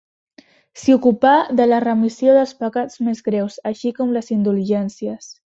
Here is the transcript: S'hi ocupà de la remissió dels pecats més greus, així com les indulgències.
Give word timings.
S'hi 0.83 0.93
ocupà 0.95 1.33
de 1.59 1.67
la 1.67 1.81
remissió 1.85 2.37
dels 2.39 2.55
pecats 2.63 2.99
més 3.09 3.23
greus, 3.31 3.61
així 3.73 3.95
com 4.01 4.19
les 4.19 4.37
indulgències. 4.39 5.33